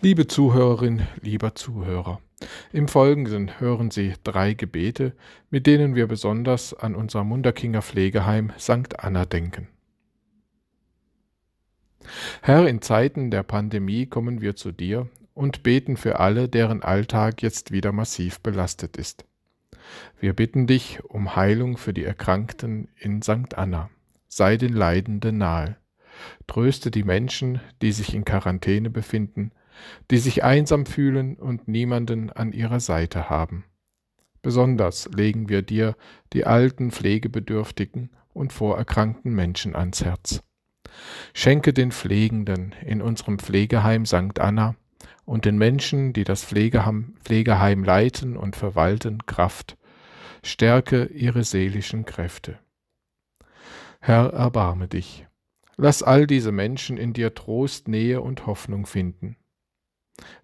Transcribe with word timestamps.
Liebe 0.00 0.28
Zuhörerin, 0.28 1.08
lieber 1.22 1.56
Zuhörer, 1.56 2.20
im 2.72 2.86
Folgenden 2.86 3.58
hören 3.58 3.90
Sie 3.90 4.14
drei 4.22 4.54
Gebete, 4.54 5.12
mit 5.50 5.66
denen 5.66 5.96
wir 5.96 6.06
besonders 6.06 6.72
an 6.72 6.94
unser 6.94 7.24
Munderkinger 7.24 7.82
Pflegeheim 7.82 8.52
St. 8.60 9.00
Anna 9.00 9.24
denken. 9.24 9.66
Herr, 12.42 12.68
in 12.68 12.80
Zeiten 12.80 13.32
der 13.32 13.42
Pandemie 13.42 14.06
kommen 14.06 14.40
wir 14.40 14.54
zu 14.54 14.70
dir 14.70 15.08
und 15.34 15.64
beten 15.64 15.96
für 15.96 16.20
alle, 16.20 16.48
deren 16.48 16.84
Alltag 16.84 17.42
jetzt 17.42 17.72
wieder 17.72 17.90
massiv 17.90 18.38
belastet 18.38 18.96
ist. 18.96 19.24
Wir 20.20 20.32
bitten 20.32 20.68
dich 20.68 21.02
um 21.02 21.34
Heilung 21.34 21.76
für 21.76 21.92
die 21.92 22.04
Erkrankten 22.04 22.86
in 22.96 23.20
St. 23.20 23.56
Anna. 23.58 23.90
Sei 24.28 24.56
den 24.56 24.74
Leidenden 24.74 25.38
nahe. 25.38 25.76
Tröste 26.46 26.92
die 26.92 27.02
Menschen, 27.04 27.60
die 27.82 27.90
sich 27.90 28.14
in 28.14 28.24
Quarantäne 28.24 28.90
befinden, 28.90 29.50
die 30.10 30.18
sich 30.18 30.44
einsam 30.44 30.86
fühlen 30.86 31.36
und 31.36 31.68
niemanden 31.68 32.30
an 32.30 32.52
ihrer 32.52 32.80
Seite 32.80 33.30
haben. 33.30 33.64
Besonders 34.42 35.08
legen 35.14 35.48
wir 35.48 35.62
dir 35.62 35.96
die 36.32 36.46
alten, 36.46 36.90
pflegebedürftigen 36.90 38.10
und 38.32 38.52
vorerkrankten 38.52 39.34
Menschen 39.34 39.74
ans 39.74 40.04
Herz. 40.04 40.42
Schenke 41.34 41.72
den 41.72 41.92
Pflegenden 41.92 42.74
in 42.84 43.02
unserem 43.02 43.38
Pflegeheim 43.38 44.06
St. 44.06 44.38
Anna 44.38 44.76
und 45.24 45.44
den 45.44 45.58
Menschen, 45.58 46.12
die 46.12 46.24
das 46.24 46.44
Pflegeheim, 46.44 47.14
Pflegeheim 47.24 47.84
leiten 47.84 48.36
und 48.36 48.56
verwalten, 48.56 49.26
Kraft. 49.26 49.76
Stärke 50.42 51.06
ihre 51.06 51.44
seelischen 51.44 52.04
Kräfte. 52.04 52.58
Herr, 54.00 54.32
erbarme 54.32 54.88
dich. 54.88 55.26
Lass 55.76 56.02
all 56.02 56.26
diese 56.26 56.52
Menschen 56.52 56.96
in 56.96 57.12
dir 57.12 57.34
Trost, 57.34 57.88
Nähe 57.88 58.20
und 58.20 58.46
Hoffnung 58.46 58.86
finden. 58.86 59.36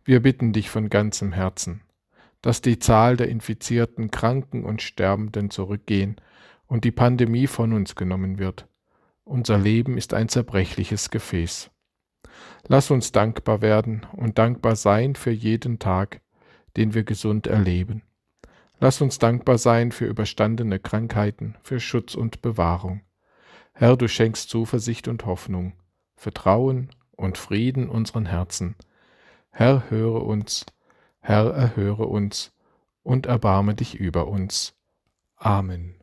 Wir 0.05 0.21
bitten 0.21 0.53
dich 0.53 0.71
von 0.71 0.91
ganzem 0.91 1.33
Herzen, 1.33 1.83
dass 2.43 2.61
die 2.61 2.79
Zahl 2.79 3.17
der 3.17 3.29
infizierten 3.29 4.11
Kranken 4.11 4.65
und 4.65 4.83
Sterbenden 4.83 5.51
zurückgehen 5.51 6.17
und 6.67 6.85
die 6.85 6.93
Pandemie 6.93 7.47
von 7.47 7.73
uns 7.73 7.95
genommen 7.95 8.39
wird. 8.39 8.69
Unser 9.25 9.59
Leben 9.59 9.97
ist 9.97 10.13
ein 10.13 10.29
zerbrechliches 10.29 11.11
Gefäß. 11.11 11.71
Lass 12.69 12.91
uns 12.91 13.13
dankbar 13.13 13.63
werden 13.63 14.07
und 14.13 14.39
dankbar 14.39 14.77
sein 14.77 15.15
für 15.15 15.31
jeden 15.31 15.79
Tag, 15.79 16.21
den 16.77 16.95
wir 16.95 17.05
gesund 17.05 17.47
erleben. 17.47 18.03
Lass 18.81 19.01
uns 19.01 19.19
dankbar 19.19 19.59
sein 19.59 19.93
für 19.93 20.07
überstandene 20.07 20.79
Krankheiten, 20.79 21.57
für 21.63 21.81
Schutz 21.81 22.15
und 22.15 22.43
Bewahrung. 22.43 23.03
Herr, 23.73 23.97
du 23.97 24.09
schenkst 24.09 24.51
Zuversicht 24.51 25.09
und 25.09 25.27
Hoffnung, 25.27 25.73
Vertrauen 26.17 26.91
und 27.13 27.39
Frieden 27.39 27.89
unseren 27.89 28.27
Herzen. 28.27 28.77
Herr, 29.57 29.89
höre 29.89 30.25
uns, 30.27 30.67
Herr, 31.21 31.55
erhöre 31.55 32.07
uns 32.07 32.53
und 33.05 33.27
erbarme 33.27 33.77
dich 33.77 33.95
über 33.95 34.27
uns. 34.27 34.75
Amen. 35.37 35.95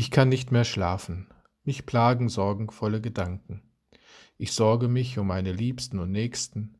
Ich 0.00 0.10
kann 0.10 0.30
nicht 0.30 0.50
mehr 0.50 0.64
schlafen, 0.64 1.26
mich 1.62 1.84
plagen 1.84 2.30
sorgenvolle 2.30 3.02
Gedanken. 3.02 3.60
Ich 4.38 4.52
sorge 4.52 4.88
mich 4.88 5.18
um 5.18 5.26
meine 5.26 5.52
Liebsten 5.52 5.98
und 5.98 6.10
Nächsten. 6.10 6.78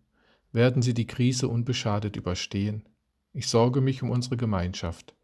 Werden 0.53 0.81
sie 0.81 0.95
die 0.95 1.07
Krise 1.07 1.47
unbeschadet 1.47 2.17
überstehen? 2.17 2.89
Ich 3.35 3.47
sorge 3.47 3.83
mich 3.83 4.03
um 4.03 4.09
unsere 4.09 4.39
Gemeinschaft. 4.39 5.15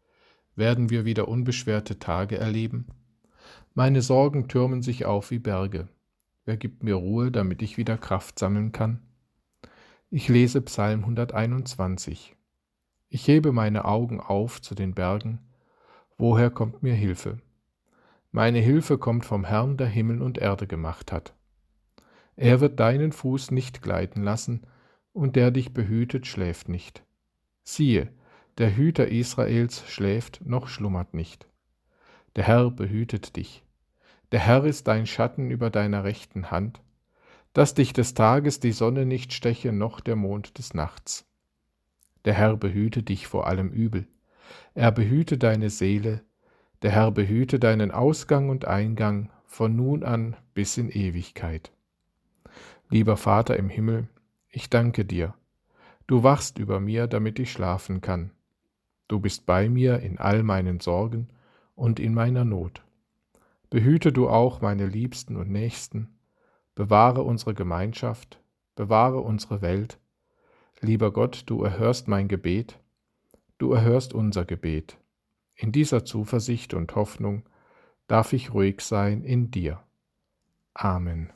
Werden 0.55 0.91
wir 0.91 1.05
wieder 1.05 1.27
unbeschwerte 1.27 1.97
Tage 1.97 2.37
erleben? 2.37 2.85
Meine 3.73 4.03
Sorgen 4.03 4.47
türmen 4.47 4.83
sich 4.83 5.05
auf 5.05 5.31
wie 5.31 5.39
Berge. 5.39 5.87
Wer 6.45 6.57
gibt 6.57 6.83
mir 6.83 6.93
Ruhe, 6.93 7.31
damit 7.31 7.63
ich 7.63 7.77
wieder 7.77 7.97
Kraft 7.97 8.37
sammeln 8.37 8.71
kann? 8.71 9.01
Ich 10.11 10.27
lese 10.27 10.61
Psalm 10.61 10.99
121. 10.99 12.35
Ich 13.09 13.27
hebe 13.27 13.51
meine 13.51 13.85
Augen 13.85 14.19
auf 14.19 14.61
zu 14.61 14.75
den 14.75 14.93
Bergen. 14.93 15.39
Woher 16.19 16.51
kommt 16.51 16.83
mir 16.83 16.93
Hilfe? 16.93 17.39
Meine 18.37 18.59
Hilfe 18.59 18.99
kommt 18.99 19.25
vom 19.25 19.45
Herrn, 19.45 19.77
der 19.77 19.87
Himmel 19.87 20.21
und 20.21 20.37
Erde 20.37 20.67
gemacht 20.67 21.11
hat. 21.11 21.33
Er 22.35 22.61
wird 22.61 22.79
deinen 22.79 23.11
Fuß 23.11 23.49
nicht 23.49 23.81
gleiten 23.81 24.21
lassen, 24.21 24.61
und 25.11 25.35
der 25.35 25.49
dich 25.49 25.73
behütet, 25.73 26.27
schläft 26.27 26.69
nicht. 26.69 27.03
Siehe, 27.63 28.13
der 28.59 28.77
Hüter 28.77 29.07
Israels 29.07 29.83
schläft 29.87 30.45
noch 30.45 30.67
schlummert 30.67 31.15
nicht. 31.15 31.47
Der 32.35 32.43
Herr 32.43 32.69
behütet 32.69 33.37
dich. 33.37 33.63
Der 34.31 34.41
Herr 34.41 34.65
ist 34.65 34.87
dein 34.87 35.07
Schatten 35.07 35.49
über 35.49 35.71
deiner 35.71 36.03
rechten 36.03 36.51
Hand, 36.51 36.79
dass 37.53 37.73
dich 37.73 37.91
des 37.91 38.13
Tages 38.13 38.59
die 38.59 38.71
Sonne 38.71 39.07
nicht 39.07 39.33
steche, 39.33 39.71
noch 39.71 39.99
der 39.99 40.15
Mond 40.15 40.59
des 40.59 40.75
Nachts. 40.75 41.25
Der 42.23 42.35
Herr 42.35 42.55
behüte 42.55 43.01
dich 43.01 43.25
vor 43.25 43.47
allem 43.47 43.69
Übel. 43.71 44.05
Er 44.75 44.91
behüte 44.91 45.39
deine 45.39 45.71
Seele, 45.71 46.21
der 46.81 46.91
Herr 46.91 47.11
behüte 47.11 47.59
deinen 47.59 47.91
Ausgang 47.91 48.49
und 48.49 48.65
Eingang 48.65 49.29
von 49.45 49.75
nun 49.75 50.03
an 50.03 50.35
bis 50.53 50.77
in 50.77 50.89
Ewigkeit. 50.89 51.71
Lieber 52.89 53.17
Vater 53.17 53.57
im 53.57 53.69
Himmel, 53.69 54.07
ich 54.49 54.69
danke 54.69 55.03
dir. 55.03 55.33
Du 56.05 56.23
wachst 56.23 56.57
über 56.57 56.79
mir, 56.79 57.07
damit 57.07 57.39
ich 57.39 57.51
schlafen 57.51 58.01
kann. 58.01 58.31
Du 59.07 59.19
bist 59.19 59.45
bei 59.45 59.69
mir 59.69 59.99
in 59.99 60.17
all 60.19 60.43
meinen 60.43 60.79
Sorgen 60.79 61.27
und 61.75 61.99
in 61.99 62.13
meiner 62.13 62.45
Not. 62.45 62.83
Behüte 63.69 64.13
du 64.13 64.29
auch 64.29 64.61
meine 64.61 64.85
Liebsten 64.85 65.35
und 65.35 65.49
Nächsten, 65.49 66.07
bewahre 66.75 67.23
unsere 67.23 67.53
Gemeinschaft, 67.53 68.39
bewahre 68.75 69.19
unsere 69.19 69.61
Welt. 69.61 69.99
Lieber 70.79 71.11
Gott, 71.11 71.43
du 71.47 71.63
erhörst 71.63 72.07
mein 72.07 72.27
Gebet, 72.27 72.79
du 73.57 73.73
erhörst 73.73 74.13
unser 74.13 74.45
Gebet. 74.45 74.97
In 75.59 75.71
dieser 75.71 76.05
Zuversicht 76.05 76.75
und 76.75 76.95
Hoffnung 76.95 77.43
darf 78.07 78.31
ich 78.31 78.53
ruhig 78.53 78.81
sein 78.81 79.23
in 79.23 79.49
dir. 79.49 79.83
Amen. 80.75 81.33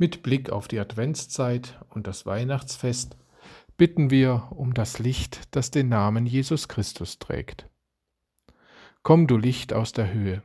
Mit 0.00 0.22
Blick 0.22 0.48
auf 0.48 0.66
die 0.66 0.78
Adventszeit 0.78 1.78
und 1.90 2.06
das 2.06 2.24
Weihnachtsfest 2.24 3.18
bitten 3.76 4.08
wir 4.08 4.48
um 4.48 4.72
das 4.72 4.98
Licht, 4.98 5.54
das 5.54 5.70
den 5.70 5.90
Namen 5.90 6.24
Jesus 6.24 6.68
Christus 6.68 7.18
trägt. 7.18 7.68
Komm, 9.02 9.26
du 9.26 9.36
Licht 9.36 9.74
aus 9.74 9.92
der 9.92 10.10
Höhe. 10.10 10.42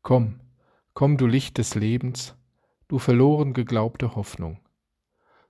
Komm, 0.00 0.40
komm, 0.94 1.18
du 1.18 1.26
Licht 1.26 1.58
des 1.58 1.74
Lebens, 1.74 2.36
du 2.88 2.98
verloren 2.98 3.52
geglaubte 3.52 4.16
Hoffnung. 4.16 4.58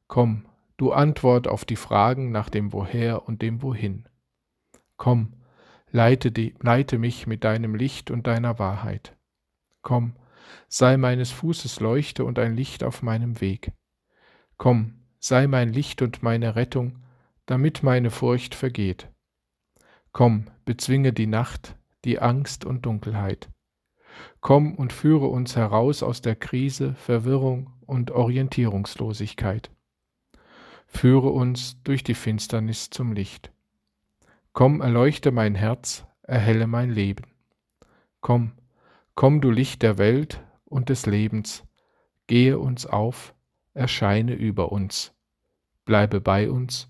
Komm, 0.08 0.46
du 0.76 0.90
Antwort 0.90 1.46
auf 1.46 1.64
die 1.64 1.76
Fragen 1.76 2.32
nach 2.32 2.48
dem 2.48 2.72
Woher 2.72 3.28
und 3.28 3.42
dem 3.42 3.62
Wohin. 3.62 4.08
Komm, 4.96 5.34
leite, 5.92 6.32
die, 6.32 6.56
leite 6.62 6.98
mich 6.98 7.28
mit 7.28 7.44
deinem 7.44 7.76
Licht 7.76 8.10
und 8.10 8.26
deiner 8.26 8.58
Wahrheit. 8.58 9.16
Komm, 9.82 10.16
sei 10.68 10.96
meines 10.96 11.30
Fußes 11.30 11.80
Leuchte 11.80 12.24
und 12.24 12.38
ein 12.38 12.56
Licht 12.56 12.84
auf 12.84 13.02
meinem 13.02 13.40
Weg. 13.40 13.72
Komm, 14.56 14.94
sei 15.18 15.46
mein 15.46 15.72
Licht 15.72 16.02
und 16.02 16.22
meine 16.22 16.56
Rettung, 16.56 16.98
damit 17.46 17.82
meine 17.82 18.10
Furcht 18.10 18.54
vergeht. 18.54 19.08
Komm, 20.12 20.46
bezwinge 20.64 21.12
die 21.12 21.26
Nacht, 21.26 21.76
die 22.04 22.18
Angst 22.18 22.64
und 22.64 22.86
Dunkelheit. 22.86 23.48
Komm 24.40 24.74
und 24.74 24.92
führe 24.92 25.26
uns 25.26 25.56
heraus 25.56 26.02
aus 26.02 26.22
der 26.22 26.36
Krise, 26.36 26.94
Verwirrung 26.94 27.72
und 27.86 28.10
Orientierungslosigkeit. 28.10 29.70
Führe 30.86 31.28
uns 31.28 31.82
durch 31.82 32.02
die 32.02 32.14
Finsternis 32.14 32.90
zum 32.90 33.12
Licht. 33.12 33.52
Komm, 34.52 34.80
erleuchte 34.80 35.30
mein 35.30 35.54
Herz, 35.54 36.04
erhelle 36.22 36.66
mein 36.66 36.90
Leben. 36.90 37.26
Komm, 38.20 38.52
komm 39.19 39.41
du 39.41 39.50
Licht 39.50 39.82
der 39.82 39.99
Welt 39.99 40.47
und 40.65 40.91
des 40.91 41.05
Lebens, 41.05 41.65
gehe 42.29 42.56
uns 42.56 42.87
auf, 42.87 43.35
erscheine 43.75 44.32
über 44.35 44.70
uns, 44.70 45.12
bleibe 45.85 46.20
bei 46.20 46.49
uns 46.49 46.88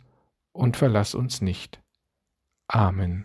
und 0.52 0.76
verlass 0.76 1.14
uns 1.14 1.40
nicht. 1.40 1.82
Amen. 2.66 3.24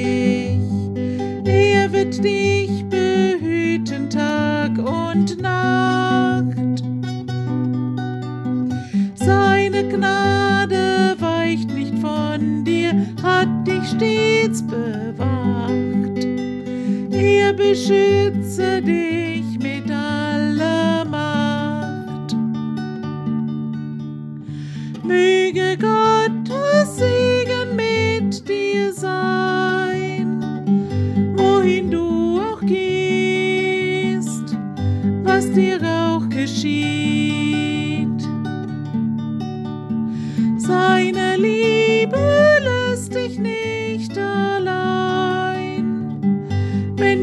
Gnade 9.91 11.15
weicht 11.19 11.69
nicht 11.73 11.99
von 11.99 12.63
dir, 12.63 12.93
hat 13.21 13.67
dich 13.67 13.89
stets 13.89 14.65
bewacht. 14.65 16.25
Er 17.11 17.51
beschütze 17.53 18.81
dich. 18.81 19.30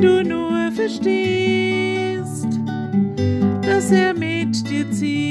Du 0.00 0.22
nur 0.22 0.72
verstehst, 0.72 2.46
dass 3.62 3.90
er 3.90 4.14
mit 4.14 4.68
dir 4.68 4.90
zieht. 4.90 5.27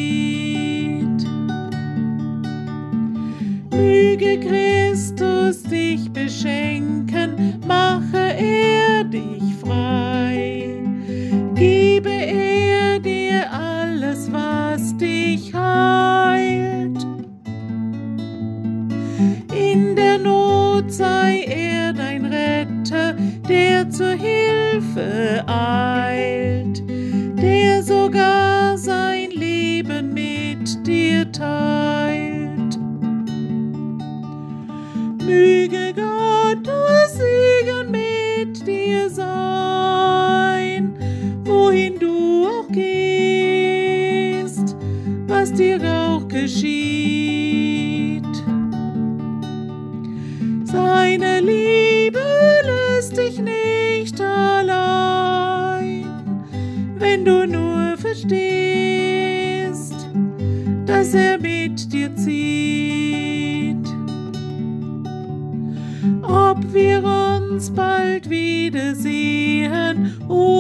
Mit 31.28 31.36
dir 31.36 31.40
teilt. 31.40 32.78
Möge 35.26 35.94
Gottes 35.94 37.18
Segen 37.18 37.92
mit 37.92 38.66
dir 38.66 39.10
sein, 39.10 40.96
wohin 41.44 42.00
du 42.00 42.48
auch 42.48 42.68
gehst, 42.72 43.96
was 45.28 45.52
dir 45.54 45.80
auch 45.84 46.28
geschieht. 46.28 48.24
Seine 50.64 51.42
Liebe 51.42 52.20
lässt 52.64 53.18
dich 53.18 53.40
nicht 53.40 54.22
allein, 54.22 56.06
wenn 56.98 57.26
du 57.26 57.46
nur 57.48 57.98
verstehst, 57.98 58.77
wir 66.78 67.04
uns 67.04 67.72
bald 67.72 68.30
wiedersehen. 68.30 70.14
oder 70.28 70.57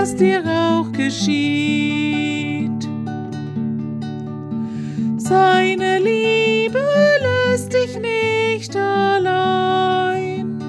was 0.00 0.14
dir 0.14 0.44
auch 0.46 0.92
geschieht. 0.92 2.84
Seine 5.16 5.98
Liebe 5.98 6.84
lässt 7.20 7.72
dich 7.72 7.98
nicht 7.98 8.76
allein, 8.76 10.60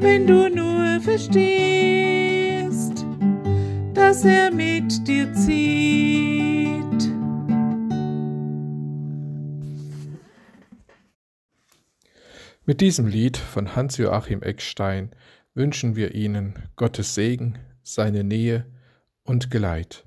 wenn 0.00 0.26
du 0.26 0.48
nur 0.48 1.00
verstehst, 1.00 3.06
dass 3.94 4.24
er 4.24 4.52
mit 4.52 5.06
dir 5.06 5.32
zieht. 5.34 6.82
Mit 12.66 12.80
diesem 12.80 13.06
Lied 13.06 13.36
von 13.36 13.76
Hans-Joachim 13.76 14.42
Eckstein 14.42 15.10
wünschen 15.54 15.94
wir 15.94 16.16
Ihnen 16.16 16.54
Gottes 16.74 17.14
Segen, 17.14 17.60
seine 17.82 18.24
Nähe 18.24 18.66
und 19.24 19.50
Geleit. 19.50 20.04